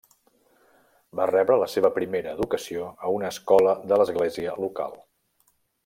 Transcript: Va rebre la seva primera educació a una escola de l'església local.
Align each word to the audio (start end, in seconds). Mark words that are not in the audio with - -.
Va 1.19 1.27
rebre 1.31 1.57
la 1.63 1.67
seva 1.73 1.91
primera 1.99 2.33
educació 2.39 2.89
a 3.09 3.13
una 3.19 3.31
escola 3.37 3.79
de 3.93 4.01
l'església 4.03 4.57
local. 4.65 4.99